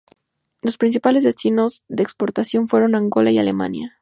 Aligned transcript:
Los 0.63 0.79
principales 0.79 1.23
destinos 1.23 1.83
de 1.87 2.01
exportación 2.01 2.67
fueron 2.67 2.95
Angola 2.95 3.29
y 3.29 3.37
Alemania. 3.37 3.99